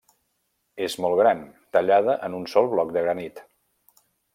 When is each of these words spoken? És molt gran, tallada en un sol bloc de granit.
És 0.85 0.95
molt 1.05 1.21
gran, 1.21 1.45
tallada 1.77 2.19
en 2.31 2.41
un 2.41 2.51
sol 2.55 2.75
bloc 2.77 2.97
de 2.99 3.09
granit. 3.09 3.49